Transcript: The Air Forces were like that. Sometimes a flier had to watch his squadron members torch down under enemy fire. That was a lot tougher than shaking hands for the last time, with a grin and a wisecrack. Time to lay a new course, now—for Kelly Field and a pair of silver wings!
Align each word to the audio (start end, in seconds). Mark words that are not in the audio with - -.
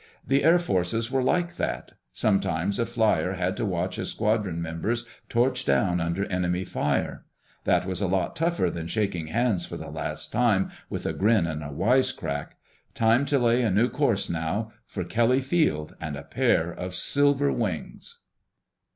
The 0.25 0.43
Air 0.43 0.57
Forces 0.57 1.11
were 1.11 1.21
like 1.21 1.57
that. 1.57 1.91
Sometimes 2.11 2.79
a 2.79 2.87
flier 2.87 3.33
had 3.33 3.55
to 3.57 3.67
watch 3.67 3.97
his 3.97 4.09
squadron 4.09 4.59
members 4.59 5.05
torch 5.29 5.63
down 5.63 6.01
under 6.01 6.25
enemy 6.25 6.65
fire. 6.65 7.23
That 7.65 7.85
was 7.85 8.01
a 8.01 8.07
lot 8.07 8.35
tougher 8.35 8.71
than 8.71 8.87
shaking 8.87 9.27
hands 9.27 9.67
for 9.67 9.77
the 9.77 9.91
last 9.91 10.31
time, 10.31 10.71
with 10.89 11.05
a 11.05 11.13
grin 11.13 11.45
and 11.45 11.63
a 11.63 11.69
wisecrack. 11.71 12.57
Time 12.95 13.25
to 13.25 13.37
lay 13.37 13.61
a 13.61 13.69
new 13.69 13.89
course, 13.89 14.27
now—for 14.27 15.03
Kelly 15.03 15.39
Field 15.39 15.95
and 16.01 16.17
a 16.17 16.23
pair 16.23 16.71
of 16.73 16.95
silver 16.95 17.51
wings! 17.51 18.21